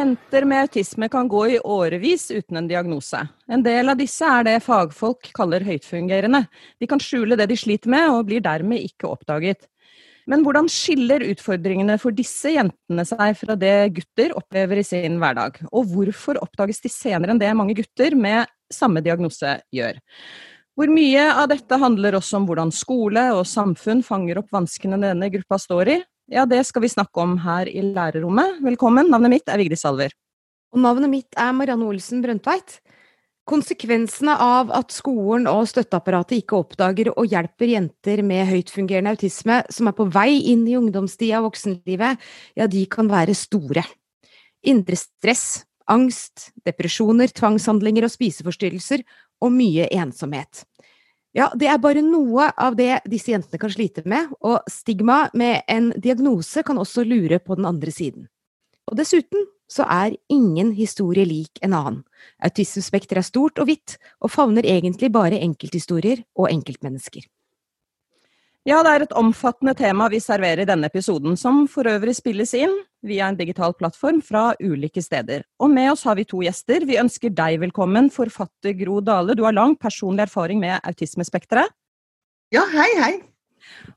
[0.00, 3.20] Jenter med autisme kan gå i årevis uten en diagnose.
[3.46, 6.40] En del av disse er det fagfolk kaller høytfungerende.
[6.80, 9.69] De kan skjule det de sliter med, og blir dermed ikke oppdaget.
[10.30, 15.58] Men hvordan skiller utfordringene for disse jentene seg fra det gutter opplever i sin hverdag?
[15.74, 19.98] Og hvorfor oppdages de senere enn det mange gutter med samme diagnose gjør?
[20.78, 25.32] Hvor mye av dette handler også om hvordan skole og samfunn fanger opp vanskene denne
[25.34, 25.98] gruppa står i,
[26.30, 28.62] ja, det skal vi snakke om her i lærerrommet.
[28.62, 30.14] Velkommen, navnet mitt er Vigdis Salver.
[30.70, 32.78] Og navnet mitt er Marianne Olsen Brøndtveit.
[33.50, 39.90] Konsekvensene av at skolen og støtteapparatet ikke oppdager og hjelper jenter med høytfungerende autisme som
[39.90, 42.20] er på vei inn i ungdomstida og voksenlivet,
[42.54, 43.82] ja, de kan være store.
[44.62, 49.02] Indre stress, angst, depresjoner, tvangshandlinger og spiseforstyrrelser,
[49.40, 50.66] og mye ensomhet.
[51.34, 55.64] Ja, det er bare noe av det disse jentene kan slite med, og stigma med
[55.70, 58.28] en diagnose kan også lure på den andre siden.
[58.90, 62.00] Og dessuten så er ingen historie lik en annen.
[62.42, 67.22] Autismespekteret er stort og vidt, og favner egentlig bare enkelthistorier og enkeltmennesker.
[68.68, 72.52] Ja, det er et omfattende tema vi serverer i denne episoden, som for øvrig spilles
[72.58, 72.74] inn
[73.06, 75.46] via en digital plattform fra ulike steder.
[75.62, 76.84] Og med oss har vi to gjester.
[76.84, 79.38] Vi ønsker deg velkommen, forfatter Gro Dale.
[79.38, 81.72] Du har lang personlig erfaring med autismespekteret.
[82.52, 83.14] Ja, hei, hei.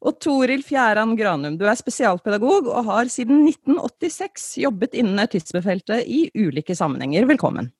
[0.01, 6.25] Og Toril Fjæran Granum, du er spesialpedagog og har siden 1986 jobbet innen autismefeltet i
[6.35, 7.27] ulike sammenhenger.
[7.29, 7.71] Velkommen.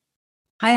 [0.64, 0.76] Hei.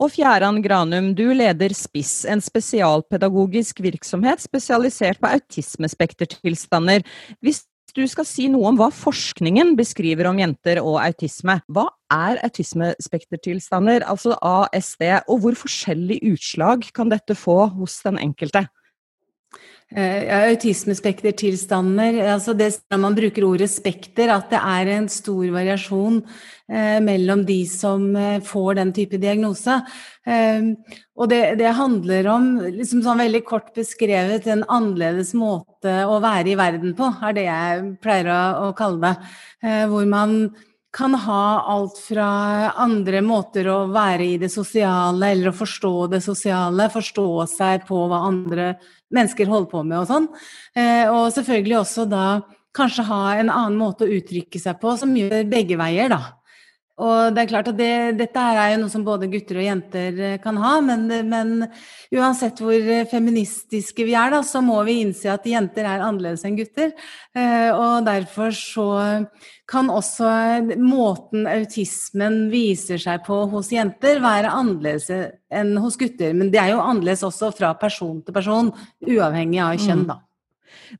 [0.00, 7.04] Og Fjæran Granum, du leder SPISS, en spesialpedagogisk virksomhet spesialisert på autismespektertilstander.
[7.44, 12.40] Hvis du skal si noe om hva forskningen beskriver om jenter og autisme, hva er
[12.46, 18.64] autismespektertilstander, altså ASD, og hvor forskjellig utslag kan dette få hos den enkelte?
[19.92, 26.22] Uh, Autismespektertilstander altså det, Når man bruker ordet spekter, at det er en stor variasjon
[26.22, 29.82] uh, mellom de som uh, får den type diagnose.
[30.22, 36.52] og det, det, handler om, liksom sånn veldig kort beskrevet, en annerledes måte å være
[36.52, 39.32] i verden på, er det jeg pleier å, å kalle det.
[39.90, 40.36] hvor man
[40.92, 42.28] kan ha alt fra
[42.76, 48.02] andre måter å være i det sosiale, eller å forstå det sosiale, forstå seg på
[48.10, 48.74] hva andre
[49.14, 50.28] mennesker holder på med og sånn.
[50.76, 52.26] Eh, og selvfølgelig også da
[52.76, 56.41] kanskje ha en annen måte å uttrykke seg på som gjør begge veier, da.
[57.02, 60.20] Og det er klart at det, dette er jo noe som både gutter og jenter
[60.22, 61.66] eh, kan ha, men, men,
[62.14, 66.58] uansett hvor feministiske vi er, da, så må vi innse at jenter er annerledes enn
[66.60, 66.92] gutter.
[67.34, 68.88] Eh, og derfor så
[69.72, 70.28] kan også
[70.78, 75.08] måten autismen viser seg på hos jenter, være annerledes
[75.52, 76.36] enn hos gutter.
[76.36, 78.70] Men det er jo annerledes også fra person til person,
[79.08, 80.20] uavhengig av kjønn, da.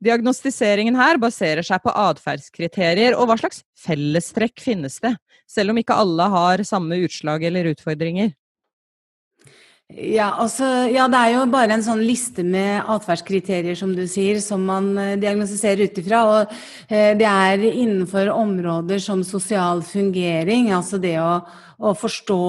[0.04, 5.14] Diagnostiseringen her baserer seg på atferdskriterier, og hva slags fellestrekk finnes det?
[5.52, 8.32] Selv om ikke alle har samme utslag eller utfordringer?
[9.92, 14.38] Ja, altså, ja, det er jo bare en sånn liste med atferdskriterier, som du sier,
[14.40, 16.20] som man eh, diagnostiserer ut ifra.
[16.30, 16.54] Og
[16.88, 21.34] eh, det er innenfor områder som sosial fungering, altså det å,
[21.76, 22.40] å forstå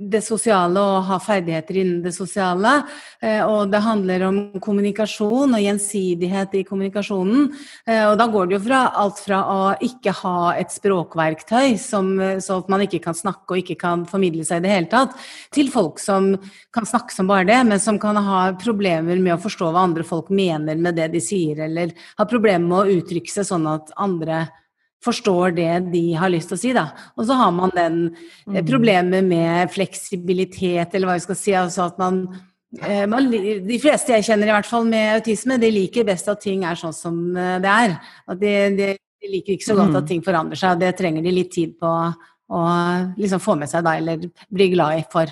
[0.00, 2.80] det sosiale og ha ferdigheter innen det sosiale.
[3.20, 7.50] Eh, og det handler om kommunikasjon og gjensidighet i kommunikasjonen.
[7.84, 12.12] Eh, og da går det jo fra alt fra å ikke ha et språkverktøy som,
[12.40, 15.16] så at man ikke kan snakke og ikke kan formidle seg i det hele tatt,
[15.52, 16.32] til folk som
[16.74, 20.06] kan snakke som bare det, men som kan ha problemer med å forstå hva andre
[20.06, 23.92] folk mener med det de sier, eller har problemer med å uttrykke seg sånn at
[24.00, 24.46] andre
[25.04, 26.86] forstår det de har lyst til å si, da.
[27.16, 28.62] Og så har man den eh, mm.
[28.68, 32.22] problemet med fleksibilitet, eller hva vi skal si, altså at man,
[32.82, 36.42] eh, man De fleste jeg kjenner i hvert fall med autisme, de liker best at
[36.44, 37.96] ting er sånn som eh, det er.
[38.28, 40.10] At de, de, de liker ikke så godt at mm.
[40.12, 41.94] ting forandrer seg, og det trenger de litt tid på
[42.50, 42.64] å
[43.14, 45.30] liksom få med seg da, eller bli glad i for.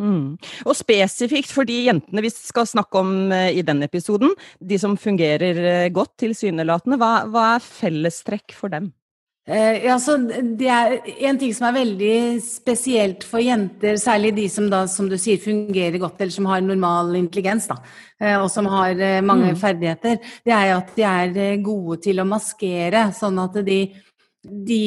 [0.00, 0.38] Mm.
[0.64, 4.96] Og spesifikt for de jentene vi skal snakke om uh, i denne episoden, de som
[4.98, 8.90] fungerer uh, godt tilsynelatende, hva, hva er fellestrekk for dem?
[9.50, 9.96] Uh, ja,
[10.54, 10.92] det er
[11.26, 12.16] En ting som er veldig
[12.46, 16.64] spesielt for jenter, særlig de som da, som du sier, fungerer godt, eller som har
[16.64, 17.76] normal intelligens, da,
[18.38, 18.94] og som har
[19.26, 19.58] mange mm.
[19.60, 23.82] ferdigheter, det er at de er gode til å maskere, sånn at de
[24.42, 24.78] de,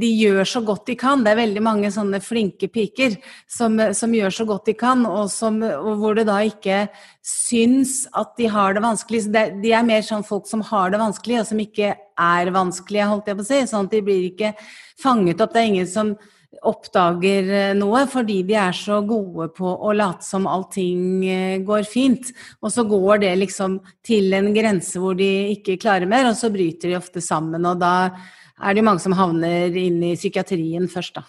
[0.00, 1.20] de, gjør så godt de kan.
[1.24, 5.28] Det er veldig mange sånne flinke piker som, som gjør så godt de kan, og,
[5.32, 6.86] som, og, hvor det da ikke
[7.26, 9.26] syns at de har det vanskelig.
[9.34, 13.10] Det, de er mer sånn folk som har det vanskelig, og som ikke er vanskelige,
[13.10, 13.60] holdt jeg på å si.
[13.68, 14.54] Sånn at de blir ikke
[15.02, 15.52] fanget opp.
[15.52, 16.16] Det er ingen som
[16.66, 21.84] oppdager eh, noe, fordi de er så gode på å late som allting eh, går
[21.90, 22.32] fint.
[22.64, 23.76] Og så går det liksom
[24.06, 27.68] til en grense hvor de ikke klarer mer, og så bryter de ofte sammen.
[27.68, 27.94] Og da
[28.56, 31.26] er det jo mange som havner inn i psykiatrien først, da.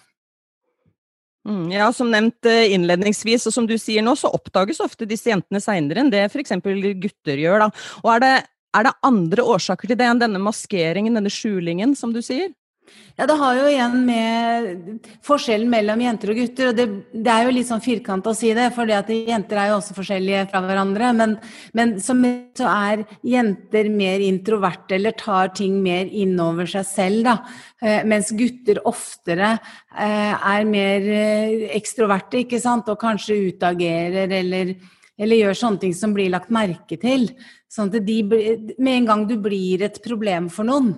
[1.48, 5.30] Mm, ja, som nevnt eh, innledningsvis, og som du sier nå, så oppdages ofte disse
[5.30, 6.58] jentene seinere enn det f.eks.
[7.00, 7.64] gutter gjør.
[7.64, 7.68] Da.
[8.02, 8.32] Og er det,
[8.76, 12.50] er det andre årsaker til det enn denne maskeringen, denne skjulingen, som du sier?
[13.18, 16.68] Ja, det har jo igjen med forskjellen mellom jenter og gutter.
[16.70, 19.78] og Det, det er jo litt sånn firkant å si det, for jenter er jo
[19.80, 21.08] også forskjellige fra hverandre.
[21.18, 21.34] Men,
[21.74, 22.22] men som
[22.58, 27.34] så er jenter mer introverte eller tar ting mer innover seg selv, da.
[27.82, 34.74] Eh, mens gutter oftere eh, er mer eh, ekstroverte, ikke sant, og kanskje utagerer eller,
[35.18, 37.32] eller gjør sånne ting som blir lagt merke til.
[37.66, 38.22] Sånn at de,
[38.78, 40.94] med en gang du blir et problem for noen,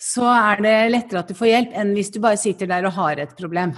[0.00, 2.96] så er det lettere at du får hjelp, enn hvis du bare sitter der og
[2.98, 3.74] har et problem.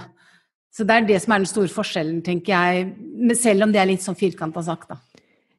[0.73, 3.89] Så det er det som er den store forskjellen, tenker jeg, selv om det er
[3.89, 4.99] litt sånn firkanta sagt, da.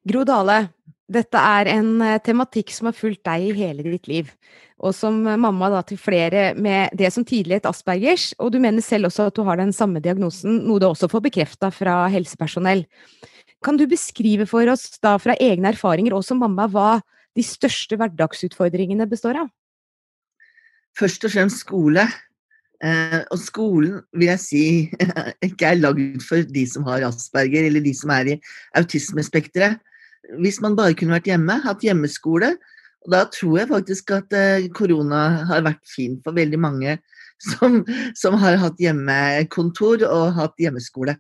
[0.09, 0.61] Gro Dale,
[1.09, 4.31] dette er en eh, tematikk som har fulgt deg i hele ditt liv.
[4.79, 8.85] Og som mamma da til flere med det som tidlig het Aspergers, og du mener
[8.85, 12.85] selv også at du har den samme diagnosen, noe du også får bekrefta fra helsepersonell.
[13.65, 16.91] Kan du beskrive for oss da fra egne erfaringer og som mamma hva
[17.35, 19.51] de største hverdagsutfordringene består av?
[20.99, 22.07] Først og fremst skole.
[22.85, 24.65] Eh, og skolen vil jeg si
[25.49, 28.41] ikke er lagd for de som har asperger, eller de som er i
[28.79, 29.81] autismespekteret.
[30.43, 32.53] Hvis man bare kunne vært hjemme, hatt hjemmeskole,
[33.07, 36.99] og da tror jeg faktisk at eh, korona har vært fint for veldig mange
[37.49, 37.81] som,
[38.19, 41.17] som har hatt hjemmekontor og hatt hjemmeskole.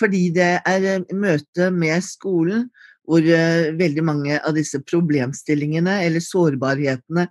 [0.00, 2.68] Fordi det er eh, møte med skolen
[3.06, 7.28] hvor eh, veldig mange av disse problemstillingene eller sårbarhetene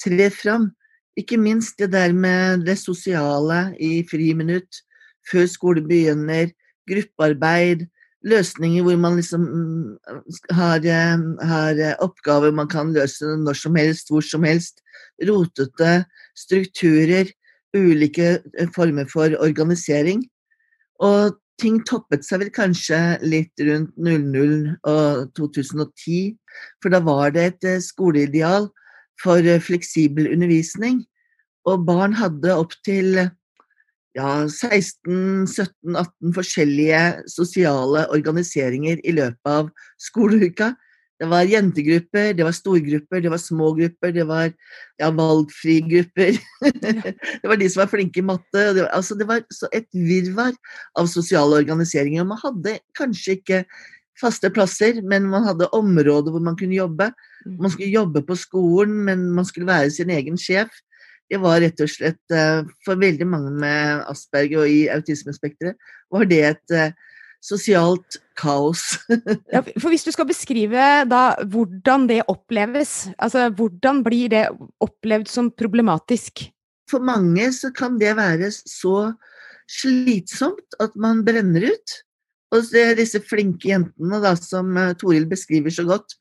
[0.00, 0.70] trer fram.
[1.18, 4.82] Ikke minst det der med det sosiale i friminutt,
[5.28, 6.52] før skole begynner,
[6.88, 7.86] gruppearbeid,
[8.26, 9.98] løsninger hvor man liksom mm,
[10.56, 14.82] har, eh, har, oppgaver man kan løse når som helst, hvor som helst.
[15.22, 16.04] Rotete
[16.38, 17.30] strukturer,
[17.76, 20.24] ulike eh, former for organisering.
[21.00, 26.36] Og ting toppet seg vel kanskje litt rundt 00 og 2010,
[26.82, 28.70] for da var det et eh, skoleideal
[29.22, 31.02] for eh, fleksibel undervisning.
[31.68, 33.28] Og barn hadde opptil
[34.16, 37.00] ja, 16-17-18 forskjellige
[37.30, 40.72] sosiale organiseringer i løpet av skoleuka.
[41.18, 44.52] Det var jentegrupper, det var storgrupper, det var små grupper, det var
[45.00, 46.38] ja, valgfrie grupper.
[47.42, 48.62] det var de som var flinke i matte.
[48.76, 49.42] Det var, altså, det var
[49.74, 50.54] et virvar
[50.98, 52.22] av sosiale organiseringer.
[52.22, 53.64] Og man hadde kanskje ikke
[54.20, 57.10] faste plasser, men man hadde områder hvor man kunne jobbe.
[57.46, 57.56] Mm.
[57.62, 60.72] Man skulle jobbe på skolen, men man skulle være sin egen sjef.
[61.28, 65.76] Det var rett og slett eh, For veldig mange med Asperger og i autismespekteret
[66.08, 66.94] var det et eh,
[67.44, 68.96] sosialt kaos.
[69.54, 74.46] ja, for hvis du skal beskrive da hvordan det oppleves, altså hvordan blir det
[74.84, 76.48] opplevd som problematisk?
[76.88, 79.12] For mange så kan det være så
[79.68, 81.98] slitsomt at man brenner ut.
[82.54, 86.16] Og disse flinke jentene da, som uh, Toril beskriver så godt.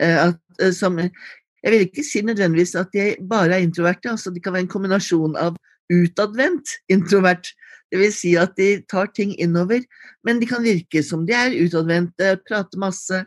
[0.00, 4.10] Uh, at, uh, som, jeg vil ikke si nødvendigvis at de bare er introverte.
[4.10, 5.56] altså De kan være en kombinasjon av
[5.92, 7.52] utadvendt introvert.
[7.90, 8.20] Dvs.
[8.22, 9.82] Si at de tar ting innover,
[10.22, 13.24] men de kan virke som de er utadvendte, prater masse.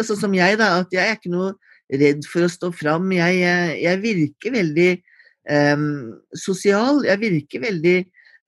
[0.00, 1.50] Sånn som jeg, da, at jeg er ikke noe
[1.92, 3.10] redd for å stå fram.
[3.12, 3.42] Jeg,
[3.82, 4.88] jeg virker veldig
[5.52, 5.84] um,
[6.36, 7.98] sosial, jeg virker veldig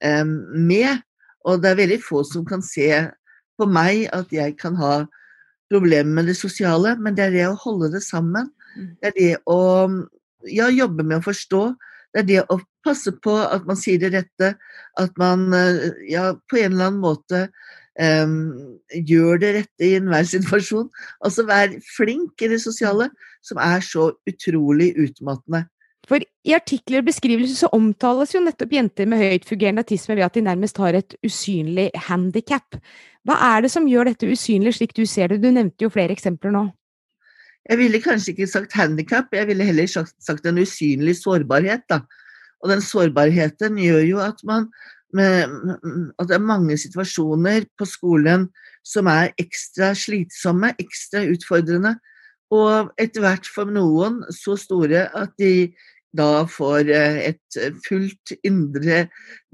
[0.09, 0.35] um,
[0.71, 1.05] med.
[1.49, 2.89] Og det er veldig få som kan se
[3.59, 4.93] på meg at jeg kan ha
[5.69, 8.49] problemer med det sosiale, men det er det å holde det sammen.
[8.77, 8.89] Mm.
[9.01, 9.61] Det er det å
[10.49, 11.63] ja, jobbe med å forstå.
[12.15, 14.55] Det er det å passe på at man sier det rette,
[15.01, 17.49] at man eh, ja, på en eller annen måte
[18.01, 20.89] um, gjør det rette i enhver situasjon.
[21.25, 23.11] Altså vær flink i det sosiale,
[23.45, 25.67] som er så utrolig utmattende.
[26.49, 30.47] I artikler og beskrivelser så omtales jo nettopp jenter med høytfungerende autisme ved at de
[30.47, 32.79] nærmest har et usynlig handikap.
[33.29, 35.43] Hva er det som gjør dette usynlig slik du ser det?
[35.43, 36.65] Du nevnte jo flere eksempler nå.
[37.69, 41.85] Jeg ville kanskje ikke sagt handikap, jeg ville heller sagt en usynlig sårbarhet.
[41.91, 42.01] Da.
[42.65, 44.71] Og den sårbarheten gjør jo at man
[45.13, 45.53] med,
[46.17, 48.49] at det er mange situasjoner på skolen
[48.85, 51.95] som er ekstra slitsomme, ekstra utfordrende,
[52.53, 55.75] og etter hvert for noen så store at de
[56.19, 59.07] da får eh, et fullt indre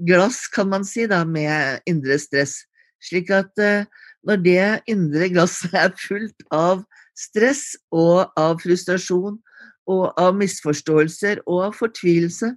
[0.07, 2.63] glass, kan man si, da, med indre stress.
[3.05, 3.85] Slik at eh,
[4.25, 9.37] når det indre glasset er fullt av stress og av frustrasjon
[9.85, 12.55] og av misforståelser og av fortvilelse,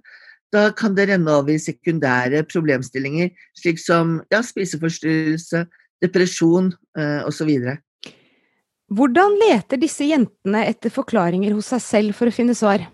[0.49, 5.67] da kan det renne over i sekundære problemstillinger, slik som ja, spiseforstyrrelse,
[6.01, 7.51] depresjon eh, osv.
[8.89, 12.87] Hvordan leter disse jentene etter forklaringer hos seg selv for å finne svar?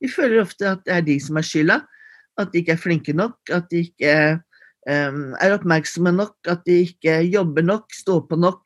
[0.00, 1.80] De føler ofte at det er de som er skylda.
[2.40, 4.12] At de ikke er flinke nok, at de ikke
[4.88, 8.62] um, er oppmerksomme nok, at de ikke jobber nok, står på nok,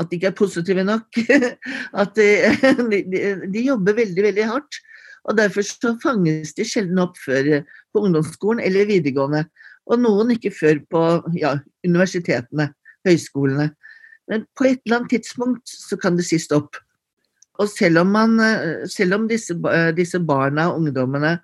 [0.00, 1.20] at de ikke er positive nok.
[2.02, 4.80] at de, de, de, jobber veldig, veldig hardt.
[5.26, 7.62] Og Derfor så fanges de sjelden opp før
[7.94, 9.46] på ungdomsskolen eller videregående.
[9.86, 11.02] Og noen ikke før på
[11.38, 11.56] ja,
[11.86, 12.72] universitetene,
[13.06, 13.70] høyskolene.
[14.30, 16.78] Men på et eller annet tidspunkt så kan det si stopp.
[17.62, 18.36] Og selv om, man,
[18.90, 19.56] selv om disse,
[19.96, 21.36] disse barna og ungdommene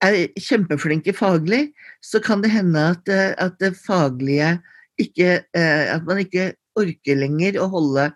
[0.00, 4.58] er kjempeflinke faglig, så kan det hende at, at det faglige
[5.00, 8.10] ikke At man ikke orker lenger å holde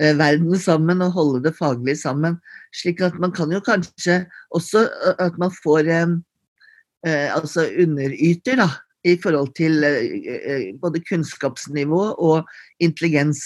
[0.00, 2.36] eh, verden sammen og holde det faglige sammen.
[2.76, 4.18] Slik at man kan jo kanskje
[4.52, 4.84] også
[5.16, 8.68] at man får eh, altså underyter, da
[9.06, 12.46] i forhold til eh, eh, både kunnskapsnivå og
[12.82, 13.42] intelligens.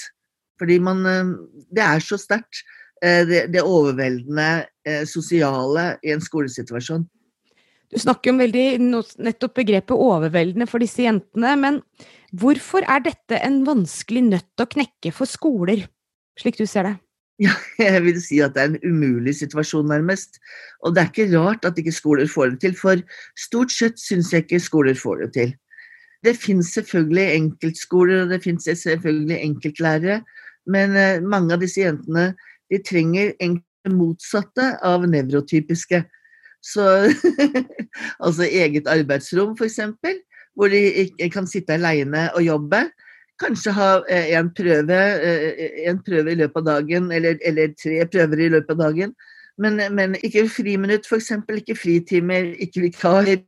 [0.61, 1.35] Fordi man eh,
[1.77, 2.63] Det er så sterkt,
[3.01, 7.07] det, det overveldende sosiale i en skolesituasjon.
[7.91, 8.67] Du snakker om veldig
[9.25, 11.81] nettopp begrepet overveldende for disse jentene, men
[12.39, 15.89] hvorfor er dette en vanskelig nøtt å knekke for skoler,
[16.39, 16.97] slik du ser det?
[17.41, 20.39] Ja, jeg vil si at det er en umulig situasjon, nærmest.
[20.85, 23.03] Og det er ikke rart at ikke skoler får det til, for
[23.39, 25.55] stort sett syns jeg ikke skoler får det til.
[26.23, 30.21] Det finnes selvfølgelig enkeltskoler, og det finnes selvfølgelig enkeltlærere,
[30.69, 32.35] men eh, mange av disse jentene
[32.71, 36.05] de trenger det motsatte av nevrotypiske.
[36.61, 36.87] Så
[38.25, 39.81] altså eget arbeidsrom, f.eks.,
[40.59, 42.85] hvor de kan sitte aleine og jobbe
[43.41, 48.03] kanskje ha eh, en prøve, eh, en prøve i løpet av dagen, eller, eller, tre
[48.11, 49.15] prøver i løpet av dagen.
[49.61, 51.33] Men, men ikke friminutt, f.eks.
[51.57, 53.41] Ikke fritimer, ikke vikarer,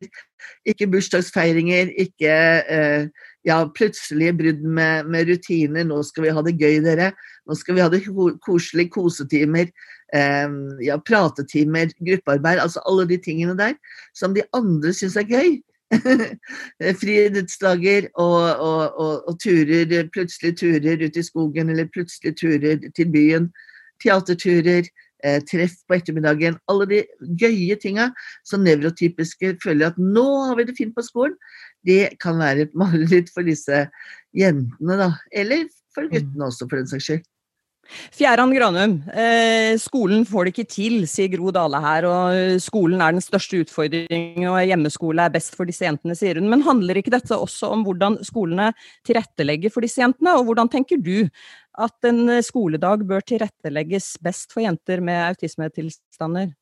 [0.69, 2.33] ikke bursdagsfeiringer, ikke
[2.77, 5.87] eh, ja, plutselige brudd med, med, rutiner.
[5.89, 7.13] 'Nå skal vi ha det gøy, dere'.
[7.49, 8.05] Nå skal vi ha det
[8.45, 9.71] koselig, kosetimer.
[10.15, 10.49] Eh,
[10.87, 12.63] ja, pratetimer, gruppearbeid.
[12.63, 13.77] Altså alle de tingene der
[14.15, 15.61] som de andre syns er gøy.
[17.01, 23.11] Friidrettsdager og, og, og, og, turer, plutselig turer ut i skogen eller plutselig turer til
[23.13, 23.51] byen.
[24.03, 24.89] Teaterturer,
[25.25, 26.57] eh, treff på ettermiddagen.
[26.73, 27.03] Alle de
[27.43, 28.11] gøye tinga
[28.49, 31.37] som nevrotypiske føler at nå har vi det fint på skolen.
[31.87, 33.87] Det kan være et mareritt for disse
[34.37, 35.13] jentene, da.
[35.33, 37.29] Eller for guttene også, for den saks skyld.
[38.13, 42.07] Fjæran Granum, eh, skolen får det ikke til, sier Gro Dale her.
[42.09, 46.49] Og skolen er den største utfordringen, og hjemmeskole er best for disse jentene, sier hun.
[46.53, 48.71] Men handler ikke dette også om hvordan skolene
[49.09, 50.37] tilrettelegger for disse jentene?
[50.39, 51.29] Og hvordan tenker du
[51.83, 56.53] at en skoledag bør tilrettelegges best for jenter med autismetilstander?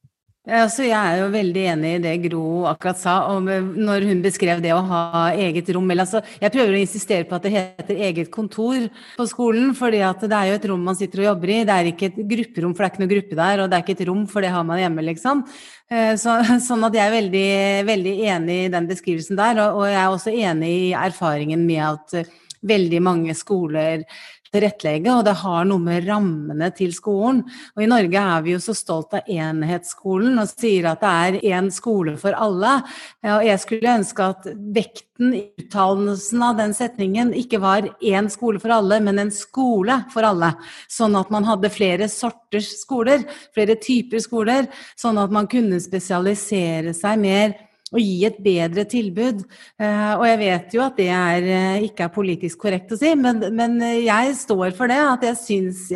[0.49, 4.23] Altså, jeg er jo veldig enig i det Gro akkurat sa, om eh, når hun
[4.25, 5.03] beskrev det å ha
[5.37, 5.85] eget rom.
[5.93, 8.87] Eller, altså, jeg prøver å insistere på at det heter eget kontor
[9.19, 11.61] på skolen, fordi det er jo et rom man sitter og jobber i.
[11.69, 13.85] Det er ikke et grupperom, for det er ikke noe gruppe der, og det er
[13.85, 15.45] ikke et rom, for det har man hjemme, liksom.
[15.93, 17.47] Eh, så, sånn at jeg er veldig,
[17.93, 21.85] veldig enig i den beskrivelsen der, og, og jeg er også enig i erfaringen med
[21.85, 24.09] at eh, veldig mange skoler
[24.55, 27.45] tilrettelegge, og det har noe med rammene til skolen.
[27.77, 31.39] Og i Norge er vi jo så stolt av enhetsskolen og sier at det er
[31.55, 32.81] én skole for alle.
[33.27, 38.63] Og jeg skulle ønske at vekten i uttalelsen av den setningen ikke var én skole
[38.63, 40.53] for alle, men en skole for alle.
[40.91, 46.97] Sånn at man hadde flere sorters skoler, flere typer skoler, sånn at man kunne spesialisere
[46.97, 47.59] seg mer
[47.91, 49.43] og gi et bedre tilbud.
[49.81, 53.13] Uh, og jeg vet jo at det er, uh, ikke er politisk korrekt å si,
[53.19, 55.01] men, men jeg står for det.
[55.01, 55.87] At jeg syns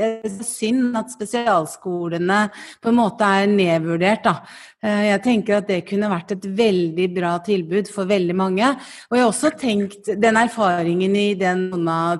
[0.49, 2.41] synd at spesialskolene
[2.83, 4.25] på en måte er nedvurdert.
[4.25, 4.39] Da.
[4.85, 8.73] Uh, jeg tenker at det kunne vært et veldig bra tilbud for veldig mange.
[9.09, 11.71] Og jeg har også tenkt den erfaringen i den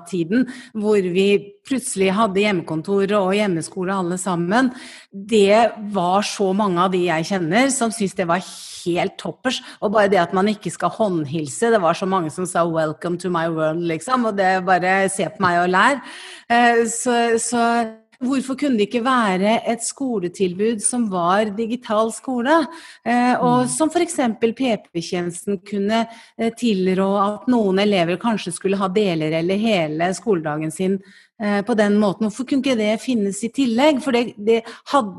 [0.09, 4.69] tiden hvor vi plutselig hadde hjemmekontor og hjemmeskole alle sammen.
[5.09, 8.43] Det var så mange av de jeg kjenner som syntes det var
[8.85, 9.61] helt toppers.
[9.81, 11.71] Og bare det at man ikke skal håndhilse.
[11.73, 14.25] Det var så mange som sa 'welcome to my world', liksom.
[14.25, 16.01] Og det bare se på meg og lær.
[16.49, 17.89] Eh, så, så
[18.23, 22.61] Hvorfor kunne det ikke være et skoletilbud som var digital skole?
[23.05, 23.71] Eh, og mm.
[23.75, 24.17] som f.eks.
[24.39, 30.99] PP-tjenesten kunne eh, tilrå at noen elever kanskje skulle ha deler eller hele skoledagen sin
[31.35, 32.29] Eh, på den måten.
[32.29, 33.97] Hvorfor kunne ikke det finnes i tillegg?
[33.99, 34.61] For det, det,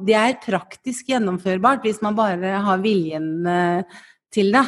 [0.09, 3.45] det er praktisk gjennomførbart hvis man bare har viljen
[4.33, 4.65] til det.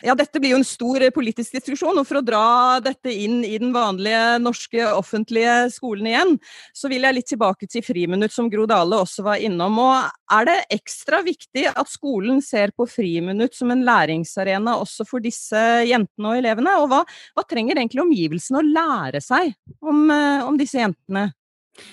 [0.00, 2.44] Ja, dette blir jo en stor eh, politisk diskusjon, og for å dra
[2.84, 6.32] dette inn i den vanlige norske offentlige skolen igjen,
[6.76, 9.76] så vil jeg litt tilbake til friminutt, som Gro Dale også var innom.
[9.82, 15.24] Og er det ekstra viktig at skolen ser på friminutt som en læringsarena også for
[15.24, 16.78] disse jentene og elevene?
[16.80, 17.04] Og hva,
[17.36, 21.28] hva trenger egentlig omgivelsene å lære seg om, eh, om disse jentene?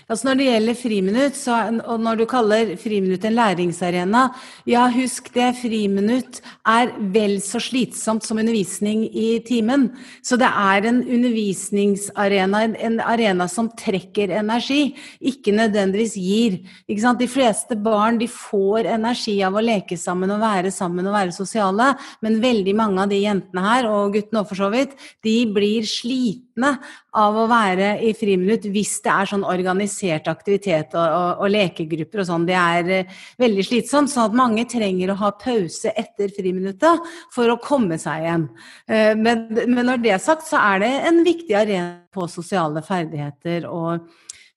[0.09, 1.57] Altså når det gjelder friminutt, så,
[1.87, 4.23] og når du kaller friminutt en læringsarena,
[4.67, 9.87] ja, husk det, friminutt er vel så slitsomt som undervisning i timen.
[10.25, 16.59] Så det er en undervisningsarena, en arena som trekker energi, ikke nødvendigvis gir.
[16.89, 21.15] Ikke De fleste barn de får energi av å leke sammen og være sammen og
[21.15, 24.97] være sosiale, men veldig mange av de jentene her, og guttene òg for så vidt,
[25.23, 31.05] de blir slitne av å være i friminutt hvis det er sånn organisert aktivitet og,
[31.05, 32.47] og, og lekegrupper og sånn.
[32.49, 37.51] Det er uh, veldig slitsomt, sånn at mange trenger å ha pause etter friminuttet for
[37.51, 38.47] å komme seg igjen.
[38.89, 42.83] Uh, men, men, når det er sagt, så er det en viktig arena på sosiale
[42.85, 44.09] ferdigheter og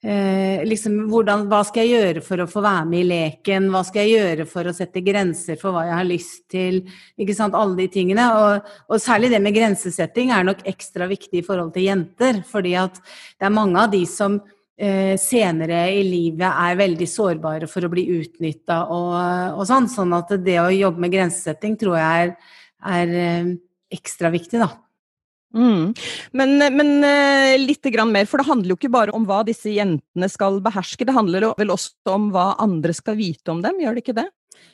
[0.02, 3.68] Eh, liksom, hvordan, hva skal jeg gjøre for å få være med i leken?
[3.70, 6.80] Hva skal jeg gjøre for å sette grenser for hva jeg har lyst til?
[7.22, 8.24] Ikke sant, Alle de tingene.
[8.34, 12.42] Og, og, særlig det med grensesetting er nok ekstra viktig i forhold til jenter.
[12.50, 14.40] Fordi at det er mange av de som
[14.74, 19.12] eh, senere i livet er veldig sårbare for å bli utnytta og,
[19.54, 19.86] og, sånn.
[19.92, 22.38] Sånn at det å jobbe med grensesetting tror jeg er,
[22.98, 23.52] er eh,
[24.02, 24.72] ekstra viktig, da.
[25.52, 25.92] Mm.
[26.38, 30.28] Men, men eh, litt mer, for det handler jo ikke bare om hva disse jentene
[30.32, 34.04] skal beherske, det handler vel også om hva andre skal vite om dem, gjør det
[34.04, 34.28] ikke det?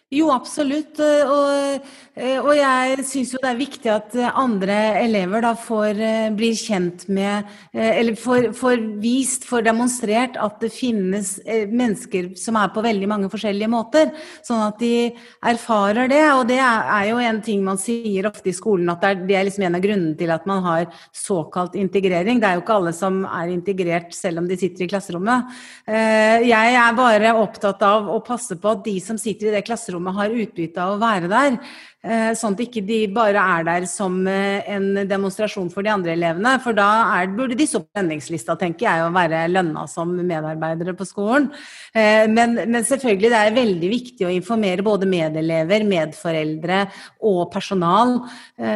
[0.08, 0.96] Jo, absolutt.
[1.04, 5.50] Eh, og, eh, og jeg syns jo det er viktig at eh, andre elever da
[5.52, 6.00] får
[6.32, 7.44] blir kjent med
[7.76, 13.28] Eller får, får, vist, får demonstrert at det finnes mennesker som er på veldig mange
[13.28, 14.14] forskjellige måter.
[14.46, 15.10] Sånn at de
[15.44, 16.22] erfarer det.
[16.38, 19.36] Og det er jo en ting man sier ofte i skolen, at det er, det
[19.36, 22.40] er liksom en av grunnene til at man har såkalt integrering.
[22.40, 25.52] Det er jo ikke alle som er integrert selv om de sitter i klasserommet.
[25.84, 29.98] Jeg er bare opptatt av å passe på at de som sitter i det klasserommet,
[29.99, 31.59] klasserommet har utbytte av å være der.
[32.05, 36.14] Eh, sånn at ikke de bare er der som eh, en demonstrasjon for de andre
[36.14, 36.61] elevene.
[36.62, 40.95] For da er, burde de stå på lønningslista, tenker jeg, og være lønna som medarbeidere
[40.95, 41.50] på skolen.
[41.93, 46.87] Eh, men, men, selvfølgelig, det er veldig viktig å informere både medelever, medforeldre
[47.26, 48.21] og personal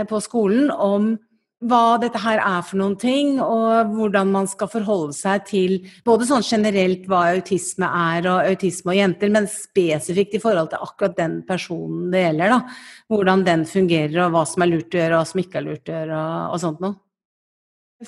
[0.09, 1.13] på skolen om
[1.63, 6.27] hva dette her er for noen ting, og hvordan man skal forholde seg til både
[6.29, 11.17] sånn generelt hva autisme er, og autisme og jenter, men spesifikt i forhold til akkurat
[11.19, 12.57] den personen det gjelder.
[12.57, 12.61] da.
[13.13, 15.67] Hvordan den fungerer, og hva som er lurt å gjøre, og hva som ikke er
[15.69, 16.99] lurt å gjøre, og, og sånt noe.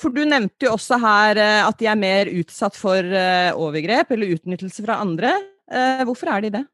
[0.00, 4.10] For Du nevnte jo også her eh, at de er mer utsatt for eh, overgrep
[4.14, 5.36] eller utnyttelse fra andre.
[5.70, 6.64] Eh, hvorfor er de det?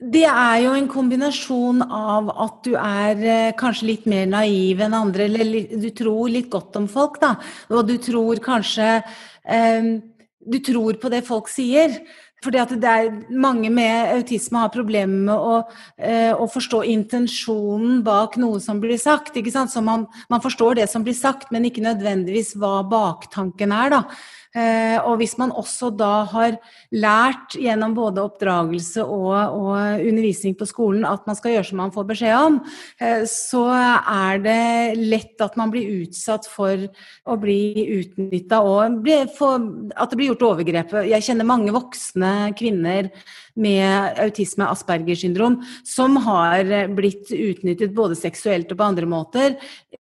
[0.00, 4.96] Det er jo en kombinasjon av at du er eh, kanskje litt mer naiv enn
[4.96, 7.34] andre, eller du tror litt godt om folk, da.
[7.68, 9.02] Og du tror kanskje
[9.44, 9.92] eh,
[10.40, 12.00] Du tror på det folk sier.
[12.40, 15.58] Fordi at det er mange med autisme har problemer med å,
[15.98, 19.36] eh, å, forstå intensjonen bak noe som blir sagt.
[19.36, 19.70] ikke sant?
[19.70, 23.90] Så man, man forstår det som blir sagt, men ikke nødvendigvis hva baktanken er.
[23.92, 24.02] da.
[24.50, 26.56] Eh, og hvis man også da har
[26.90, 31.92] lært gjennom både oppdragelse og, og, undervisning på skolen at man skal gjøre som man
[31.94, 32.56] får beskjed om,
[32.98, 40.10] eh, så er det lett at man blir utsatt for å bli utnytta og at
[40.10, 40.98] det blir gjort overgrep.
[41.12, 43.12] Jeg kjenner mange voksne kvinner
[43.62, 49.56] med autisme Asperger syndrom som har blitt utnyttet både seksuelt og på andre måter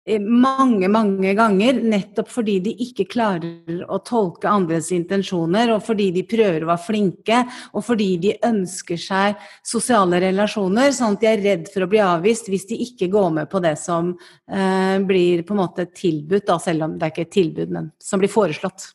[0.05, 6.09] eh, mange, mange ganger, nettopp fordi de ikke klarer å tolke andres intensjoner, og fordi
[6.15, 7.41] de prøver å være flinke,
[7.73, 12.01] og fordi de ønsker seg sosiale relasjoner, sånn at de er redd for å bli
[12.03, 16.47] avvist hvis de ikke går med på det som eh, blir på en måte tilbudt,
[16.49, 18.93] da, selv om det er ikke et tilbud, men som blir foreslått.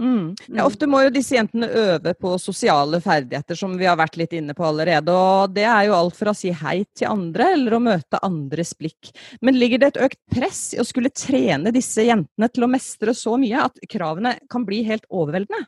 [0.00, 0.32] Mm.
[0.48, 4.32] Ja, ofte må jo disse jentene øve på sosiale ferdigheter, som vi har vært litt
[4.36, 5.12] inne på allerede.
[5.12, 8.72] Og det er jo alt fra å si hei til andre, eller å møte andres
[8.78, 9.12] blikk.
[9.44, 13.14] Men ligger det et økt press i å skulle trene disse jentene til å mestre
[13.16, 15.66] så mye at kravene kan bli helt overveldende?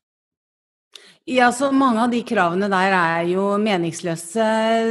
[1.24, 4.44] Ja, så Mange av de kravene der er jo meningsløse,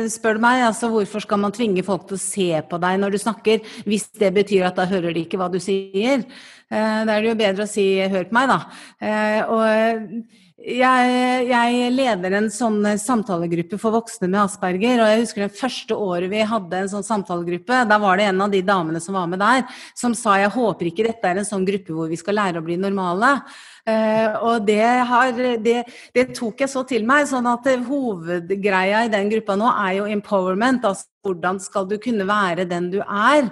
[0.09, 0.63] spør du meg.
[0.65, 4.07] Altså, Hvorfor skal man tvinge folk til å se på deg når du snakker, hvis
[4.17, 6.25] det betyr at da hører de ikke hva du sier?
[6.73, 8.59] Eh, da er det jo bedre å si 'hør på meg', da.
[8.97, 10.25] Eh, og
[10.63, 15.01] jeg, jeg, leder en sånn samtalegruppe for voksne med asperger.
[15.01, 18.41] og jeg husker Det første året vi hadde en sånn samtalegruppe, da var det en
[18.45, 21.49] av de damene som var med der, som sa jeg håper ikke dette er en
[21.49, 23.35] sånn gruppe hvor vi skal lære å bli normale.
[23.83, 25.81] Uh, og det, har, det,
[26.15, 27.27] det, tok jeg så til meg.
[27.27, 30.85] sånn at hovedgreia i den gruppa nå er jo empowerment.
[30.87, 33.51] altså Hvordan skal du kunne være den du er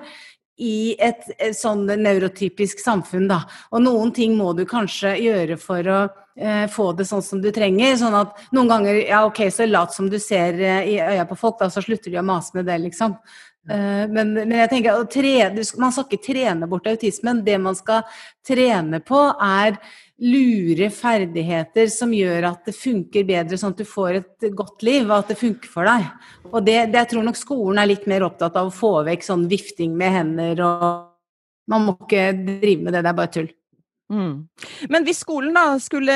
[0.62, 3.42] i et, et sånn neurotypisk samfunn, da.
[3.74, 6.00] Og noen ting må du kanskje gjøre for å
[6.38, 7.96] eh, få det sånn som du trenger.
[8.00, 11.40] Sånn at noen ganger Ja, ok, så lat som du ser eh, i øya på
[11.40, 13.18] folk, da, så slutter de å mase med det, liksom.
[13.70, 17.44] Eh, men, men, jeg tenker trene, man skal ikke trene bort autismen.
[17.46, 18.06] Det man skal
[18.48, 19.78] trene på, er
[20.22, 25.08] lure ferdigheter som gjør at det funker bedre, sånn at du får et godt liv,
[25.08, 26.10] og at det funker for deg.
[26.52, 29.26] Og det, det, jeg tror nok skolen er litt mer opptatt av å få vekk
[29.26, 31.08] sånn vifting med hender og
[31.72, 33.52] Man må ikke drive med det, det er bare tull.
[34.12, 34.32] Mm.
[34.92, 36.16] Men hvis skolen da skulle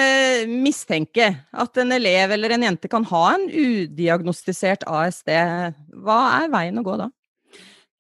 [0.51, 5.31] mistenke at en elev eller en jente kan ha en udiagnostisert ASD,
[6.03, 7.07] hva er veien å gå da?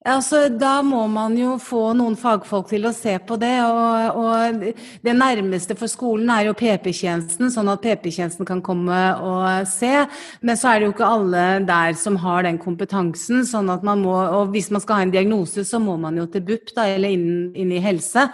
[0.05, 3.55] Altså, da må man jo få noen fagfolk til å se på det.
[3.65, 4.65] Og, og
[5.01, 10.03] det nærmeste for skolen er jo PP-tjenesten, sånn at PP-tjenesten kan komme og se.
[10.45, 13.41] Men så er det jo ikke alle der som har den kompetansen.
[13.49, 16.27] sånn at man må, og Hvis man skal ha en diagnose, så må man jo
[16.29, 18.27] til BUP, da, eller inn, inn i helse.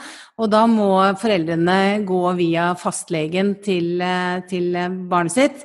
[0.43, 0.89] Og da må
[1.23, 4.03] foreldrene gå via fastlegen til,
[4.51, 4.75] til
[5.07, 5.63] barnet sitt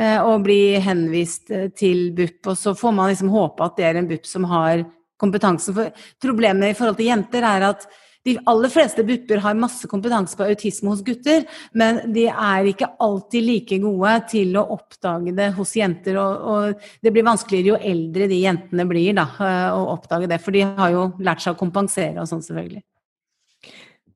[0.00, 2.40] eh, og bli henvist til BUP.
[2.48, 4.86] Og så får man liksom håpe at det er en BUP som har
[5.22, 5.76] kompetansen.
[5.76, 7.86] For problemet i forhold til jenter er at
[8.22, 11.42] de aller fleste BUP-er har masse kompetanse på autisme hos gutter,
[11.74, 16.20] men de er ikke alltid like gode til å oppdage det hos jenter.
[16.22, 20.38] Og, og det blir vanskeligere jo eldre de jentene blir, da, eh, å oppdage det.
[20.44, 22.84] For de har jo lært seg å kompensere og sånn, selvfølgelig.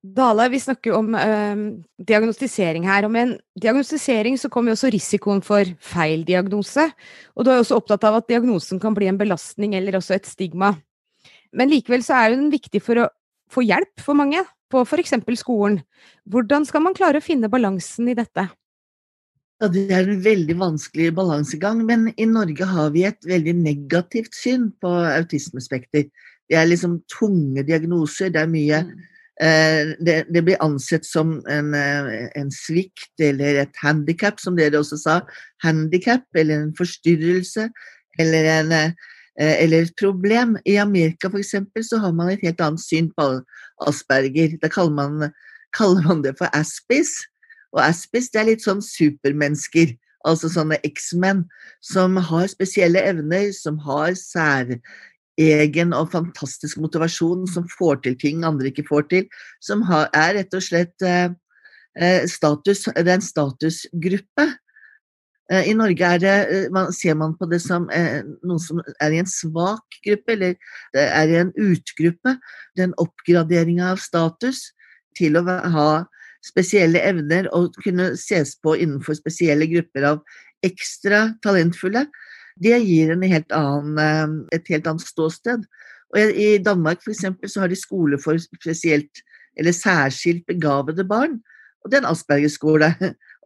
[0.07, 1.63] Dale, vi snakker om øh,
[1.99, 3.09] diagnostisering her.
[3.09, 6.87] Og med en diagnostisering så kommer jo også risikoen for feil diagnose.
[7.35, 10.31] Og du er også opptatt av at diagnosen kan bli en belastning eller også et
[10.31, 10.77] stigma.
[11.53, 13.09] Men likevel så er den viktig for å
[13.53, 15.15] få hjelp for mange, på f.eks.
[15.39, 15.81] skolen.
[16.27, 18.49] Hvordan skal man klare å finne balansen i dette?
[19.61, 24.35] Ja, Det er en veldig vanskelig balansegang, men i Norge har vi et veldig negativt
[24.35, 26.11] syn på autismespekter.
[26.51, 28.93] Det er liksom tunge diagnoser, det er mye mm.
[29.41, 34.83] eh, det, det, blir ansett som en, eh, en svikt eller et handikap, som dere
[34.83, 35.21] også sa.
[35.65, 37.71] Handikap eller en forstyrrelse
[38.19, 38.93] eller en Eh,
[39.39, 40.57] eller et problem.
[40.65, 41.55] I Amerika f.eks.
[41.89, 43.29] så har man et helt annet syn på
[43.87, 44.57] asperger.
[44.63, 45.31] Da kaller man,
[45.77, 47.13] kaller man det for aspis.
[47.75, 49.93] Og aspis det er litt sånn supermennesker,
[50.27, 51.45] altså sånne X-menn,
[51.85, 58.73] som har spesielle evner, som har særegen og fantastisk motivasjon, som får til ting andre
[58.73, 59.27] ikke får til.
[59.61, 61.29] Som har, er rett og slett eh,
[62.01, 64.66] eh status, det er en statusgruppe Eh,
[65.53, 69.31] I Norge det, eh, ser man på det som eh, noen som er i en
[69.31, 70.57] svak gruppe, eller
[70.99, 72.37] er i en utgruppe.
[72.77, 74.73] Den oppgraderinga av status
[75.17, 75.91] til å ha
[76.47, 80.21] spesielle evner og kunne ses på innenfor spesielle grupper av
[80.67, 82.07] ekstra talentfulle,
[82.57, 85.67] det gir helt annen, et helt annet ståsted.
[86.15, 89.23] Og I Danmark for eksempel, så har de skole for spesielt
[89.57, 91.41] eller særskilt begavede barn.
[91.85, 92.93] Og det er en Asperger-skole.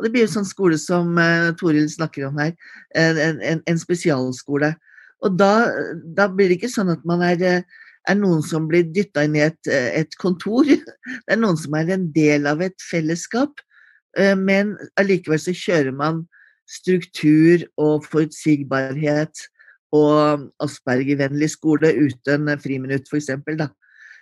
[0.01, 2.55] Og det blir en sånn skole som uh, Toril snakker om her,
[2.97, 4.73] en, en, en spesialskole.
[5.21, 5.69] Og da,
[6.17, 7.43] da, blir det ikke sånn at man er,
[8.09, 10.65] er noen som blir dytta inn i et, et, kontor.
[11.27, 13.61] Det er noen som er en del av et fellesskap,
[14.41, 16.25] men allikevel så kjører man
[16.67, 19.45] struktur og forutsigbarhet
[19.95, 23.31] og Asperger-vennlig skole uten friminutt, f.eks.
[23.59, 23.69] da.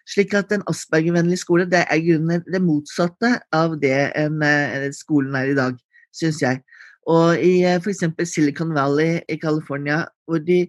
[0.08, 5.36] Slik at en Asperger-vennlig skole det er grunnen det motsatte av det en, eh, skolen
[5.36, 5.76] er i dag,
[6.16, 6.62] syns jeg.
[7.08, 8.04] Og i eh, f.eks.
[8.30, 10.66] Silicon Valley i California, hvor, de,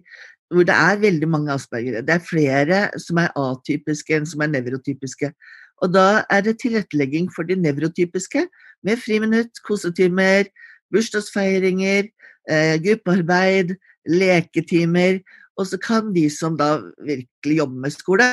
[0.52, 2.04] hvor, det er veldig mange aspergere.
[2.04, 5.32] Det er flere som er atypiske enn som er nevrotypiske.
[5.80, 8.44] Og da er det tilrettelegging for de nevrotypiske
[8.84, 10.48] med friminutt, kosetimer,
[10.92, 12.10] bursdagsfeiringer,
[12.50, 13.76] eh, gruppearbeid,
[14.08, 15.20] leketimer
[15.60, 18.30] og så kan de som da virkelig jobber med skole,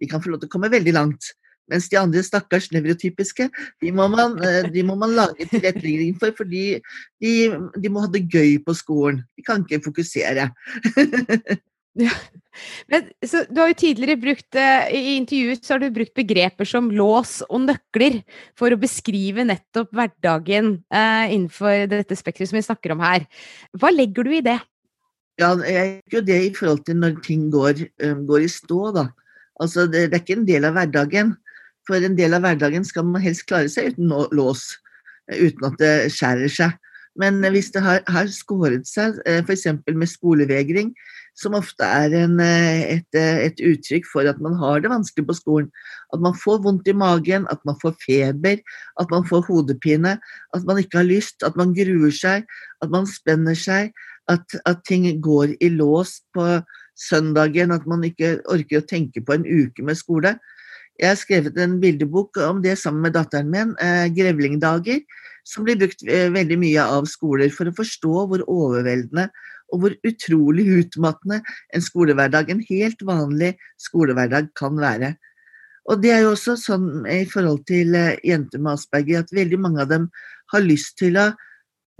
[0.00, 1.34] de kan få lov til å komme veldig langt.
[1.70, 3.46] Mens de andre stakkars nevrotypiske,
[3.82, 6.80] de må man, eh, de må man lage tilrettelegging for, fordi
[7.22, 7.32] de,
[7.76, 9.22] de, må ha det gøy på skolen.
[9.38, 10.48] De kan ikke fokusere.
[12.06, 12.16] ja.
[12.90, 16.90] Men, du har jo tidligere brukt, eh, I intervjuet så har du brukt begreper som
[16.90, 18.18] lås og nøkler
[18.58, 23.30] for å beskrive nettopp hverdagen eh, innenfor dette spekteret som vi snakker om her.
[23.78, 24.58] Hva legger du i det?
[25.40, 28.80] Ja, jeg gjør jo det i forhold til når ting går, um, går i stå,
[28.92, 29.06] da.
[29.60, 31.32] Altså, det, det, er ikke en del av hverdagen.
[31.88, 34.66] For en del av hverdagen skal man helst klare seg uten lås,
[35.30, 36.76] eh, uten at det skjærer seg.
[37.20, 39.64] Men hvis det har, har skåret seg, eh, f.eks.
[39.88, 40.92] med skolevegring,
[41.40, 45.72] som ofte er en, et, et, uttrykk for at man har det vanskelig på skolen.
[46.12, 48.60] At man får vondt i magen, at man får feber,
[49.00, 50.18] at man får hodepine,
[50.52, 52.44] at man ikke har lyst, at man gruer seg,
[52.84, 53.94] at man spenner seg,
[54.30, 56.46] at, at ting går i lås på
[57.00, 60.36] søndagen, at man ikke orker å tenke på en uke med skole.
[61.00, 65.04] Jeg har skrevet en bildebok om det sammen med datteren min, eh, 'Grevlingdager',
[65.44, 69.30] som blir brukt eh, veldig mye av skoler for å forstå hvor overveldende
[69.72, 71.40] og hvor utrolig utmattende
[71.74, 75.14] en skolehverdag, en helt vanlig skolehverdag, kan være.
[75.88, 79.58] Og det er jo også sånn i forhold til eh, jenter med Asperger at veldig
[79.62, 80.10] mange av dem
[80.52, 81.30] har lyst til å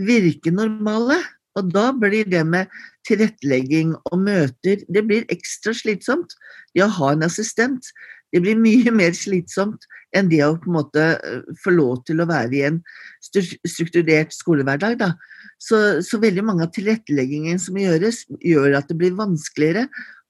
[0.01, 1.19] virke normale.
[1.59, 2.71] Og da blir det med
[3.09, 6.37] tilrettelegging og møter det blir ekstra slitsomt.
[6.75, 7.91] Det å ha en assistent
[8.31, 12.23] det blir mye mer slitsomt enn det å på en måte eh, få lov til
[12.23, 12.79] å være i en
[13.23, 14.99] strukturert skolehverdag.
[15.01, 15.11] Da.
[15.59, 19.89] Så, så veldig mange av tilretteleggingen som gjøres, gjør at det blir vanskeligere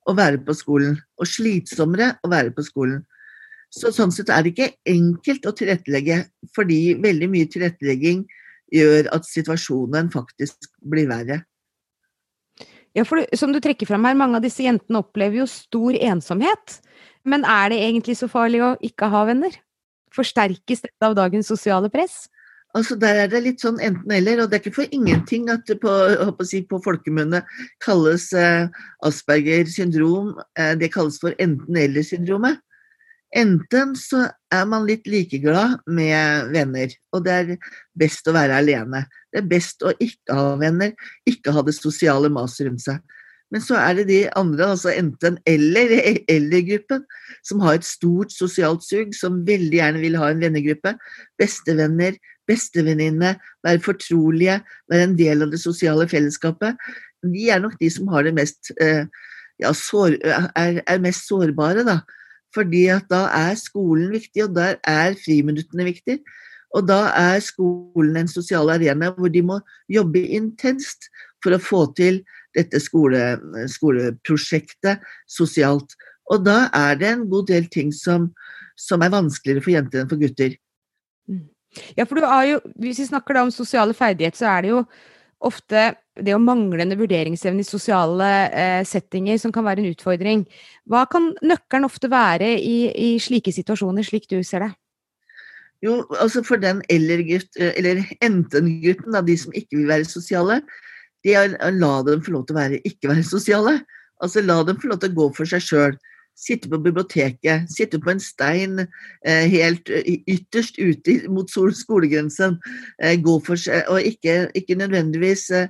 [0.09, 3.02] å være på skolen, og slitsommere å være på skolen.
[3.70, 6.24] Så sånn sett er det ikke enkelt å tilrettelegge,
[6.56, 8.24] fordi veldig mye tilrettelegging
[8.74, 11.42] gjør at situasjonen faktisk blir verre.
[12.96, 16.80] Ja, for som du trekker fram her, mange av disse jentene opplever jo stor ensomhet.
[17.22, 19.54] Men er det egentlig så farlig å ikke ha venner?
[20.14, 22.24] Forsterkes dette av dagens sosiale press?
[22.74, 25.80] Altså Der er det litt sånn enten-eller, og det er ikke for ingenting at det
[25.83, 25.90] på,
[26.46, 27.42] si, på folkemunne
[27.83, 28.70] kalles eh,
[29.06, 30.37] Asperger syndrom.
[30.59, 32.62] Eh, det kalles for enten-eller-syndromet.
[33.37, 37.53] Enten så er man litt likeglad med venner, og det er
[37.99, 39.05] best å være alene.
[39.31, 40.97] Det er best å ikke ha venner,
[41.31, 42.99] ikke ha det sosiale maset rundt seg.
[43.51, 45.95] Men så er det de andre, altså enten-eller,
[46.35, 47.07] eller-gruppen,
[47.47, 50.95] som har et stort sosialt sug, som veldig gjerne vil ha en vennegruppe.
[51.38, 52.19] Bestevenner,
[52.51, 53.35] bestevenninne,
[53.66, 56.79] være fortrolige, være en del av det sosiale fellesskapet.
[57.27, 59.05] De er nok de som har det mest, eh,
[59.61, 62.01] ja, sår, er, er, mest sårbare, da.
[62.55, 66.19] Fordi at da er skolen viktig, og der er friminuttene viktig.
[66.75, 69.59] Og da er skolen en sosial arena hvor de må
[69.91, 71.09] jobbe intenst
[71.43, 72.21] for å få til
[72.55, 73.39] dette skole,
[73.71, 75.95] skoleprosjektet sosialt.
[76.31, 78.31] Og da er det en god del ting som,
[78.79, 80.55] som er vanskeligere for jenter enn for gutter.
[81.31, 81.49] Mm.
[81.99, 84.85] Ja, for jo, Hvis vi snakker om sosiale ferdigheter, så er det jo
[85.40, 90.44] ofte det å manglende vurderingsevne i sosiale eh, settinger som kan være en utfordring.
[90.90, 94.70] Hva kan nøkkelen ofte være i, i slike situasjoner, slik du ser det?
[95.81, 100.61] Jo, altså For den eller-gutt, eller enten-gutten, de som ikke vil være sosiale,
[101.24, 103.79] de er, la dem få lov til å være, ikke være sosiale.
[104.20, 105.96] Altså La dem få lov til å gå for seg sjøl.
[106.40, 112.57] Sitte på biblioteket, sitte på en stein eh, helt ytterst ute mot skolegrensen.
[113.03, 115.68] Eh, gå for seg, og ikke, ikke nødvendigvis eh,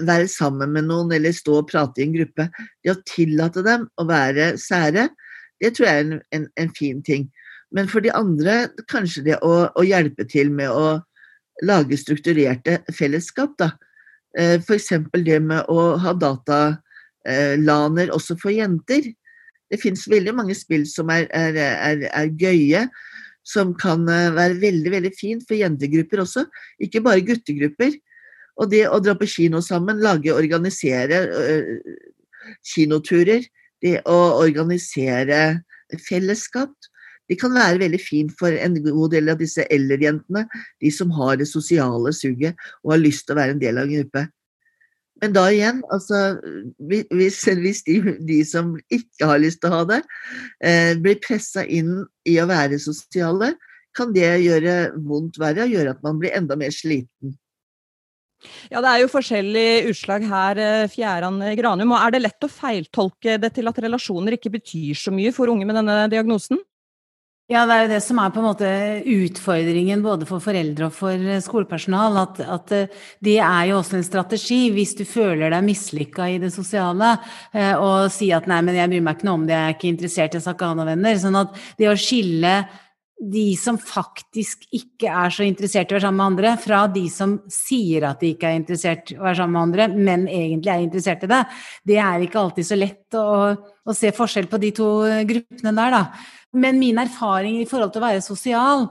[0.00, 2.48] være sammen med noen eller stå og prate i en gruppe.
[2.84, 5.10] Det å tillate dem å være sære,
[5.62, 7.26] det tror jeg er en, en, en fin ting.
[7.74, 11.00] Men for de andre kanskje det å, å hjelpe til med å
[11.66, 13.58] lage strukturerte fellesskap.
[13.58, 13.72] da,
[14.38, 14.88] Eh, F.eks.
[15.12, 19.02] det med å ha datalaner også for jenter.
[19.72, 22.86] Det fins veldig mange spill som er, er, er, er, gøye,
[23.42, 26.44] som kan eh, være veldig veldig fint for jentegrupper også,
[26.84, 27.96] ikke bare guttegrupper.
[28.60, 31.94] Og det å dra på kino sammen, lage, organisere uh,
[32.68, 33.46] kinoturer,
[33.82, 35.62] det å organisere
[36.04, 36.74] fellesskap,
[37.30, 40.44] det kan være veldig fint for en god del av disse eldrejentene,
[40.84, 43.88] de som har det sosiale suget og har lyst til å være en del av
[43.88, 44.26] en gruppe.
[45.22, 46.18] Men da igjen, altså,
[46.82, 50.00] hvis, hvis de, de, som ikke har lyst til å ha det,
[50.66, 53.52] eh, blir pressa inn i å være sosiale,
[53.94, 57.36] kan det gjøre vondt verre og gjøre at man blir enda mer sliten.
[58.72, 61.92] Ja, Det er jo forskjellige utslag her, eh, Fjæran Granum.
[61.92, 65.46] og Er det lett å feiltolke det til at relasjoner ikke betyr så mye for
[65.46, 66.58] unge med denne diagnosen?
[67.50, 68.68] Ja, det er jo det som er på en måte
[69.12, 72.20] utfordringen både for foreldre og for eh, skolepersonal.
[72.22, 76.38] At, at eh, det er jo også en strategi hvis du føler deg mislykka i
[76.42, 77.16] det sosiale,
[77.50, 79.76] eh, og si at nei, men jeg bryr meg ikke noe om det, jeg er
[79.76, 81.20] ikke interessert, jeg skal ikke ha noen venner.
[81.20, 82.56] Sånn at det å skille
[83.22, 87.04] de som faktisk ikke er så interessert i å være sammen med andre, fra de
[87.12, 90.72] som sier at de ikke er interessert i å være sammen med andre, men egentlig
[90.72, 91.42] er interessert i det,
[91.90, 94.88] det er ikke alltid så lett å, å se forskjell på de to
[95.28, 96.06] gruppene der, da.
[96.52, 98.86] Men min erfaring i forhold til å være sosial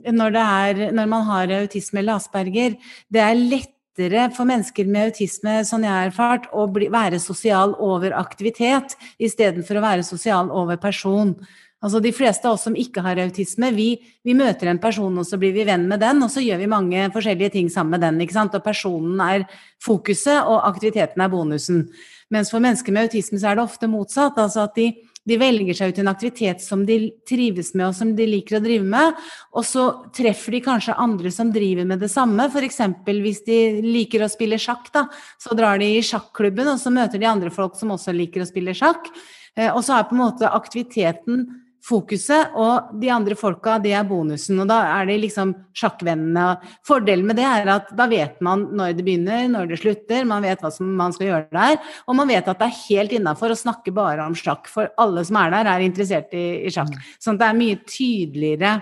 [0.00, 2.76] når, er, når man har autisme eller asperger,
[3.12, 7.74] det er lettere for mennesker med autisme, sånn jeg har erfart, å bli, være sosial
[7.82, 11.34] over aktivitet istedenfor å være sosial over person.
[11.80, 13.94] Altså De fleste av oss som ikke har autisme, vi,
[14.24, 16.68] vi, møter en person, og så blir vi venn med den, og så gjør vi
[16.68, 18.20] mange forskjellige ting sammen med den.
[18.20, 18.56] ikke sant?
[18.56, 19.46] Og personen er
[19.84, 21.86] fokuset, og aktiviteten er bonusen.
[22.30, 24.36] Mens for mennesker med autisme så er det ofte motsatt.
[24.38, 24.92] altså at de
[25.30, 28.62] De velger seg ut en aktivitet som de trives med og som de liker å
[28.64, 29.18] drive med,
[29.54, 32.48] og så treffer de kanskje andre som driver med det samme.
[32.50, 32.80] F.eks.
[33.06, 35.06] hvis de liker å spille sjakk, da,
[35.38, 38.50] så drar de i sjakklubben, og så møter de andre folk som også liker å
[38.50, 39.12] spille sjakk.
[39.56, 41.46] Eh, og så er på en måte aktiviteten
[41.84, 44.58] fokuset, og de andre folka, det er bonusen.
[44.62, 46.46] Og da er det liksom sjakkvennene.
[46.86, 50.44] Fordelen med det er at da vet man når det begynner, når det slutter, man
[50.44, 53.54] vet hva som man skal gjøre der, og man vet at det er helt innafor
[53.54, 56.92] å snakke bare om sjakk, for alle som er der, er interessert i, i sjakk.
[57.18, 58.78] Sånn at det er mye tydeligere.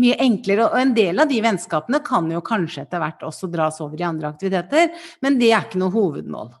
[0.00, 3.80] Mye enklere, og en del av de vennskapene kan jo kanskje etter hvert også dras
[3.82, 4.92] over i andre aktiviteter,
[5.24, 6.52] men det er ikke noe hovedmål.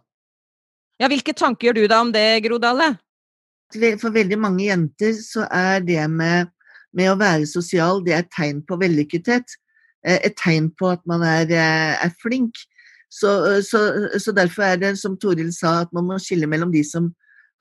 [1.00, 2.90] Ja, hvilke tanker gjør du da om det, Gro Dale?
[4.00, 6.50] For veldig mange jenter så er det med,
[6.96, 9.56] med å være sosial, det er et tegn på vellykkethet.
[10.06, 12.58] Eh, et tegn på at man er, eh, er flink.
[13.10, 13.80] Så, så,
[14.18, 17.10] så, derfor er det, som Toril sa, at man må skille mellom de som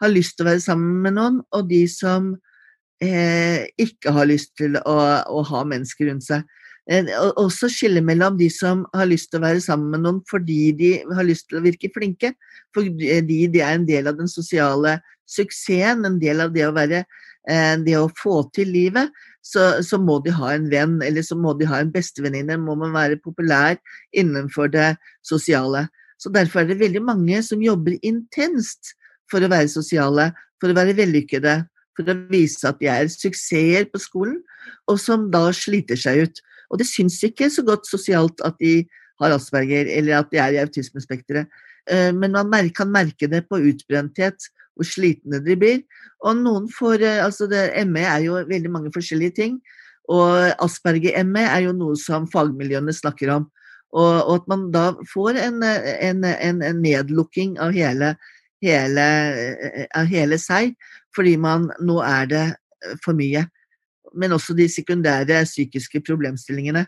[0.02, 2.36] har lyst til å være sammen med noen, og de som
[3.02, 6.46] eh, ikke har lyst til å, å ha mennesker rundt seg.
[6.90, 10.72] Eh, også skille mellom de som har lyst til å være sammen med noen fordi
[10.78, 12.34] de har lyst til å virke flinke,
[12.74, 17.04] fordi de er en del av den sosiale suksessen, en del av det å være
[17.04, 19.14] eh, det å få til livet,
[19.46, 22.60] så, så, må de ha en venn, eller så må de ha en bestevenninne.
[22.62, 23.80] Må man være populær
[24.12, 24.92] innenfor det
[25.26, 25.88] sosiale.
[26.20, 28.94] Så Derfor er det veldig mange som jobber intenst
[29.32, 31.56] for å være sosiale, for å være vellykkede,
[31.96, 34.40] for å vise at de er suksesser på skolen,
[34.90, 36.42] og som da sliter seg ut.
[36.70, 38.84] Og det syns ikke så godt sosialt at de
[39.20, 41.50] har asperger, eller at de er i autismespekteret.
[41.90, 45.84] Eh, men man kan merke det på utbrenthet hvor slitne de blir.
[46.24, 49.60] Og noen får eh, Altså, det, ME er jo veldig mange forskjellige ting.
[50.10, 53.50] Og Asperger-ME er jo noe som fagmiljøene snakker om.
[53.92, 58.14] Og, og at man da får en, en, en, en nedlukking av hele,
[58.64, 59.06] hele,
[59.98, 60.76] av hele seg,
[61.16, 62.44] fordi man nå er det
[63.04, 63.44] for mye.
[64.18, 66.86] Men også de sekundære psykiske problemstillingene.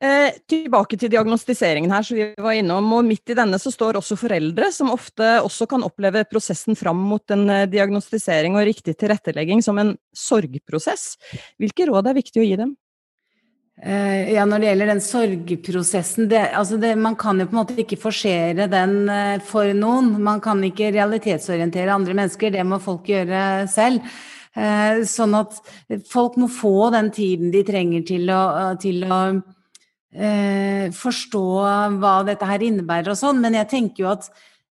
[0.00, 2.86] Eh, tilbake til diagnostiseringen her, som vi var innom.
[2.96, 7.02] og Midt i denne så står også foreldre, som ofte også kan oppleve prosessen fram
[7.04, 11.18] mot en eh, diagnostisering og riktig tilrettelegging som en sorgprosess.
[11.60, 12.72] Hvilke råd er viktig å gi dem?
[13.82, 17.60] Eh, ja, Når det gjelder den sorgprosessen det, altså det, Man kan jo på en
[17.62, 20.14] måte ikke forsere den eh, for noen.
[20.16, 24.04] Man kan ikke realitetsorientere andre mennesker, det må folk gjøre selv.
[24.56, 25.60] Eh, sånn at
[26.08, 28.42] folk må få den tiden de trenger til å,
[28.80, 29.22] til å
[30.14, 31.44] eh, forstå
[32.00, 34.30] hva dette her innebærer og sånn, men jeg tenker jo at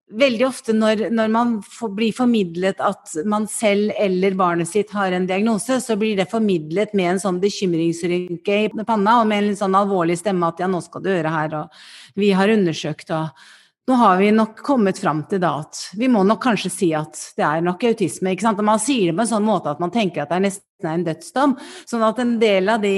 [0.07, 5.11] veldig ofte når, når man får, blir formidlet at man selv eller barnet sitt har
[5.11, 9.59] en diagnose, så blir det formidlet med en sånn bekymringsrynke i panna og med en
[9.59, 13.47] sånn alvorlig stemme at ja, nå skal du høre her, og vi har undersøkt og
[13.87, 17.19] nå har vi nok kommet fram til da at vi må nok kanskje si at
[17.39, 18.33] det er nok autisme.
[18.33, 18.59] ikke sant?
[18.59, 20.89] Og man sier det på en sånn måte at man tenker at det er nesten
[20.91, 21.53] en dødsdom.
[21.87, 22.97] Sånn at en del av de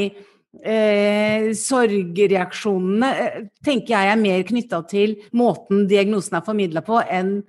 [0.63, 7.39] eh, sorgreaksjonene eh, tenker jeg er mer knytta til måten diagnosen er formidla på, enn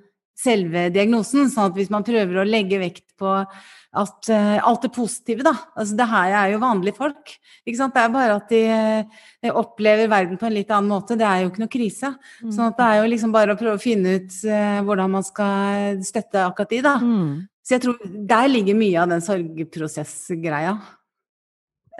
[0.40, 1.50] selve diagnosen.
[1.52, 3.30] sånn at hvis man prøver å legge vekt på
[3.90, 7.32] at uh, alt det positive, da altså Det her er jo vanlige folk.
[7.66, 7.96] ikke sant?
[7.96, 8.62] Det er bare at de
[9.42, 11.16] de opplever verden på en litt annen måte.
[11.18, 12.12] Det er jo ikke noe krise.
[12.44, 12.52] Mm.
[12.54, 15.26] sånn at det er jo liksom bare å prøve å finne ut uh, hvordan man
[15.26, 16.96] skal støtte akkurat de, da.
[17.02, 17.34] Mm.
[17.66, 17.98] Så jeg tror
[18.30, 20.78] der ligger mye av den sorgprosessgreia.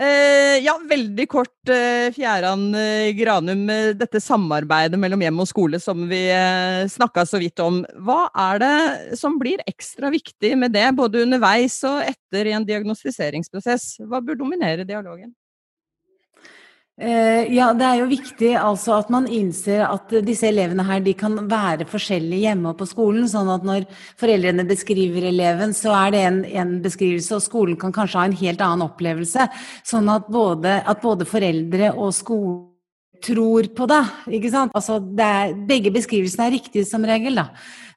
[0.01, 3.67] Eh, ja, veldig kort, eh, Fjæran eh, Granum.
[4.01, 7.83] Dette samarbeidet mellom hjem og skole som vi eh, snakka så vidt om.
[8.07, 12.65] Hva er det som blir ekstra viktig med det, både underveis og etter i en
[12.65, 13.99] diagnostiseringsprosess?
[14.09, 15.35] Hva bør dominere dialogen?
[17.01, 21.15] Eh, ja, det er jo viktig altså at man innser at disse elevene her de
[21.17, 23.25] kan være forskjellige hjemme og på skolen.
[23.31, 23.87] Sånn at når
[24.21, 28.37] foreldrene beskriver eleven, så er det en, en beskrivelse, og skolen kan kanskje ha en
[28.43, 29.49] helt annen opplevelse.
[29.81, 32.70] Sånn at både, at både foreldre og skole
[33.23, 34.03] tror på det.
[34.39, 34.75] ikke sant?
[34.77, 37.49] Altså, er, begge beskrivelsene er riktige som regel, da.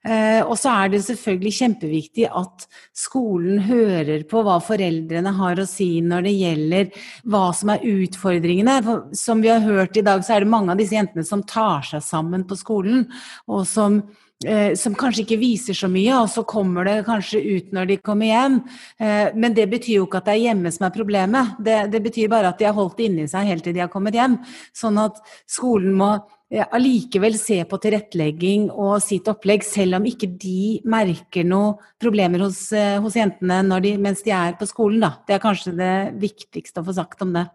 [0.03, 2.65] Eh, og så er det selvfølgelig kjempeviktig at
[2.97, 8.81] skolen hører på hva foreldrene har å si når det gjelder hva som er utfordringene.
[8.83, 11.45] For, som vi har hørt i dag, så er det mange av disse jentene som
[11.47, 13.07] tar seg sammen på skolen,
[13.47, 14.01] og som
[14.43, 17.97] Eh, som kanskje ikke viser så mye, og så kommer det kanskje ut når de
[18.03, 18.59] kommer hjem.
[18.99, 21.55] Eh, men det betyr jo ikke at det er hjemme som er problemet.
[21.63, 23.91] Det, det betyr bare at de har holdt det inni seg helt til de har
[23.93, 24.39] kommet hjem.
[24.75, 26.11] Sånn at skolen må
[26.51, 32.43] eh, allikevel se på tilrettelegging og sitt opplegg, selv om ikke de merker noen problemer
[32.43, 35.03] hos, hos jentene de, mens de er på skolen.
[35.07, 35.15] Da.
[35.27, 37.47] Det er kanskje det viktigste å få sagt om det.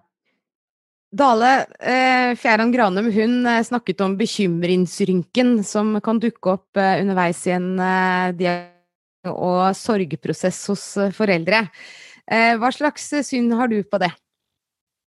[1.09, 7.40] Dale eh, Fjæran Granum hun eh, snakket om bekymringsrynken som kan dukke opp eh, underveis
[7.48, 7.70] i en
[9.28, 10.84] og sorgprosess hos
[11.16, 11.66] foreldre.
[12.28, 14.09] Hva slags syn har du på det?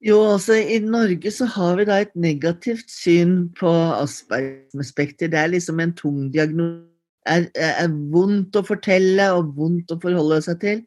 [0.04, 5.32] Jo, altså I Norge så har vi da et negativt syn på Asperger-spekter.
[5.32, 6.90] Det er liksom en tung diagnose.
[7.24, 10.82] Er, er, vondt å fortelle og vondt å forholde seg til.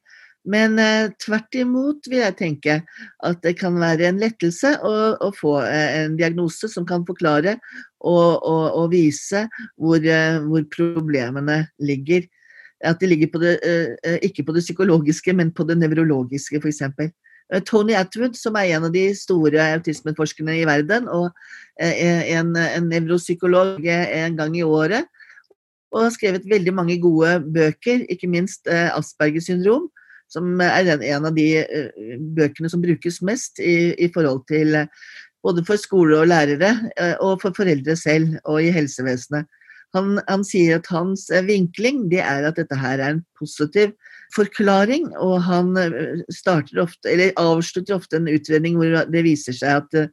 [0.47, 2.79] Men eh, tvert imot vil jeg tenke
[3.27, 7.57] at det kan være en lettelse å, å få eh, en diagnose som kan forklare
[7.99, 12.29] og, og, og vise hvor, eh, hvor, problemene ligger.
[12.85, 16.61] At de ligger på det, eh, eh, ikke på det psykologiske, men på det nevrologiske,
[16.63, 16.83] f.eks.
[16.87, 21.33] Eh, Tony Atwood, som er en av de store autismeforskerne i verden, og
[21.77, 25.11] en, en nevropsykolog en gang i året.
[25.93, 29.91] Og har skrevet veldig mange gode bøker, ikke minst Aspergers syndrom,
[30.33, 31.49] som er en av de
[32.37, 34.75] bøkene som brukes mest i, i forhold til
[35.47, 36.73] både for skole og lærere,
[37.23, 39.47] og for foreldre selv, og i helsevesenet.
[39.95, 43.95] Han, han, sier at hans vinkling det er at dette her er en positiv
[44.35, 49.85] forklaring, og han eh, starter ofte, eller avslutter ofte en utredning hvor det viser seg
[49.85, 50.11] at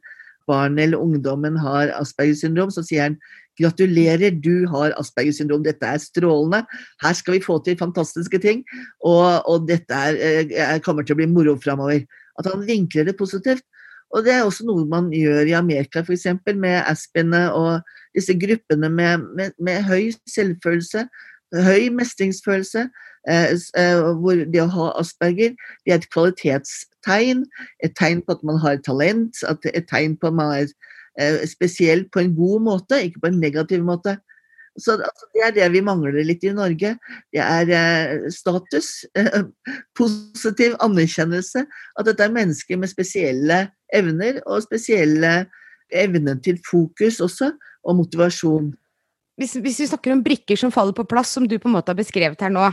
[0.48, 3.18] barn eller ungdommen har Aspergers syndrom, så sier han
[3.60, 6.64] gratulerer, du har Aspergers syndrom, dette er strålende,
[7.02, 8.64] her skal vi få til fantastiske ting,
[9.04, 12.04] og, og dette er, eh, er, kommer til å bli moro framover.
[12.38, 13.62] At han vinkler det positivt.
[14.14, 16.28] Og det er også noe man gjør i Amerika, f.eks.
[16.54, 21.06] med Aspene og disse gruppene med, med, med høy selvfølelse,
[21.54, 22.88] høy mestringsfølelse.
[23.24, 27.44] Eh, eh, hvor det å ha asperger det er et kvalitetstegn.
[27.86, 30.68] Et tegn på at man har talent, et tegn på at man er
[31.48, 34.16] spesiell på en god måte, ikke på en negativ måte.
[34.78, 36.96] Så altså, Det er det vi mangler litt i Norge.
[37.32, 39.04] Det er status,
[39.98, 41.66] positiv anerkjennelse.
[41.98, 45.44] At dette er mennesker med spesielle evner, og spesielle
[45.94, 47.52] evner til fokus også,
[47.84, 48.72] og motivasjon
[49.40, 51.90] hvis, hvis, vi snakker om brikker som faller på plass, som du på en måte
[51.90, 52.68] har beskrevet her nå,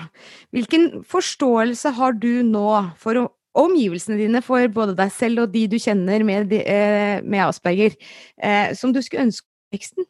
[0.53, 2.67] hvilken forståelse har du nå
[3.01, 3.17] for
[3.57, 7.95] omgivelsene dine, for både deg selv og de du kjenner med, eh, med Asperger,
[8.41, 10.07] eh, som du skulle ønske i oppveksten?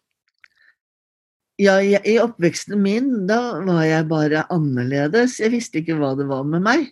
[1.62, 5.40] Ja, i oppveksten min, da var jeg bare annerledes.
[5.40, 6.88] Jeg visste ikke hva det var med meg.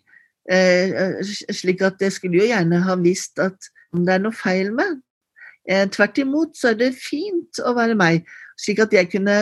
[0.50, 1.22] Eh,
[1.54, 5.02] slik at jeg skulle jo gjerne ha visst at om det er noe feil med.
[5.93, 8.24] Tvert imot så er det fint å være meg
[8.60, 9.36] slik at jeg kunne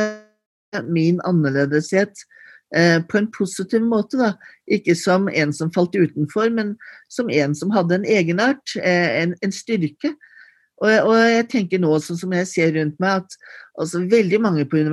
[0.88, 2.26] min annerledeshet
[3.08, 4.20] på en positiv måte.
[4.20, 4.34] Da.
[4.68, 6.76] Ikke som en som falt utenfor, men
[7.10, 10.14] som en som hadde en egenart, eh, en, en styrke.
[10.78, 13.38] Og, og, jeg tenker nå, sånn som jeg ser rundt meg, at
[13.80, 14.84] altså, veldig mange på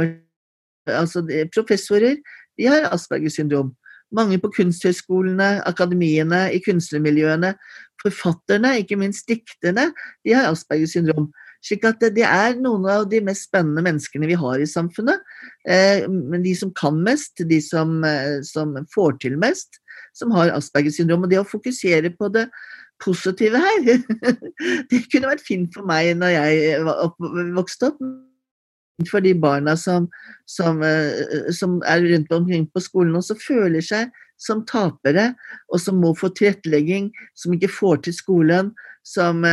[0.88, 2.20] altså, professorer
[2.58, 3.74] de har Aspergers syndrom.
[4.14, 7.54] Mange på kunsthøyskolene, akademiene, i kunstnermiljøene.
[8.02, 9.88] Forfatterne, ikke minst dikterne,
[10.24, 11.32] de har Aspergers syndrom.
[11.64, 15.22] Slik at det er noen av de mest spennende menneskene vi har i samfunnet.
[15.64, 19.80] Eh, men de som kan mest, de som, eh, som får til mest,
[20.12, 21.24] som har Aspergers syndrom.
[21.24, 22.50] Og det å fokusere på det
[23.00, 23.80] positive her,
[24.90, 26.84] det kunne vært fint for meg når jeg
[27.56, 28.04] vokste opp.
[29.10, 30.04] For de barna som,
[30.46, 35.32] som, eh, som er rundt omkring på skolen og som føler seg som tapere,
[35.72, 37.08] og som må få tilrettelegging,
[37.38, 38.72] som ikke får til skolen,
[39.06, 39.44] som,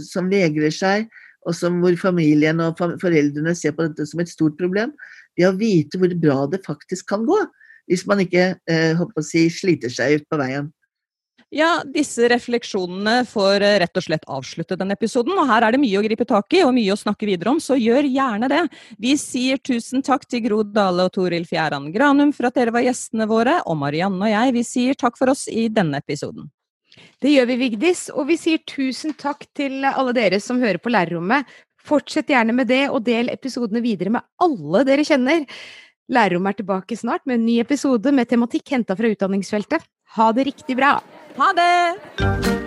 [0.00, 1.08] som vegrer seg
[1.46, 4.92] og som hvor familien og foreldrene ser på dette som et stort problem,
[5.38, 7.38] det å vite hvor bra det faktisk kan gå,
[7.90, 10.68] hvis man ikke eh, si, sliter seg ut på veien.
[11.50, 15.34] Ja, disse refleksjonene får eh, rett og slett avslutte denne episoden.
[15.34, 17.58] Og her er det mye å gripe tak i og mye å snakke videre om,
[17.58, 18.60] så gjør gjerne det.
[19.02, 22.86] Vi sier tusen takk til Gro Dale og Toril Fjæran Granum for at dere var
[22.86, 26.46] gjestene våre, og Marianne og jeg, vi sier takk for oss i denne episoden.
[27.20, 28.06] Det gjør vi, Vigdis.
[28.14, 31.48] Og vi sier tusen takk til alle dere som hører på Lærerrommet.
[31.80, 35.46] Fortsett gjerne med det, og del episodene videre med alle dere kjenner.
[36.10, 39.84] Lærerrommet er tilbake snart med en ny episode med tematikk henta fra utdanningsfeltet.
[40.16, 40.96] Ha det riktig bra!
[41.38, 42.59] Ha det!